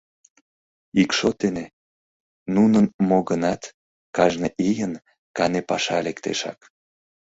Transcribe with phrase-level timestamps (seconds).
[1.01, 1.65] Ик шот дене,
[2.55, 3.61] нунын мо гынат,
[4.15, 4.93] кажне ийын
[5.37, 6.59] кане паша лектешак.